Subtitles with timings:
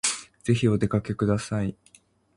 [0.43, 1.75] ぜひお出かけください